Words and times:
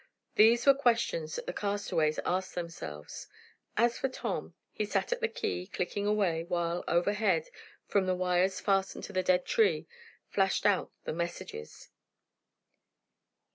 These 0.33 0.65
were 0.65 0.73
questions 0.73 1.35
that 1.35 1.45
the 1.45 1.53
castaways 1.53 2.19
asked 2.25 2.55
themselves. 2.55 3.27
As 3.77 3.99
for 3.99 4.09
Tom, 4.09 4.55
he 4.71 4.83
sat 4.83 5.11
at 5.11 5.21
the 5.21 5.27
key, 5.27 5.67
clicking 5.67 6.07
away, 6.07 6.43
while, 6.43 6.83
overhead, 6.87 7.49
from 7.85 8.07
the 8.07 8.15
wires 8.15 8.59
fastened 8.59 9.03
to 9.03 9.13
the 9.13 9.21
dead 9.21 9.45
tree, 9.45 9.85
flashed 10.27 10.65
out 10.65 10.89
the 11.03 11.13
messages. 11.13 11.89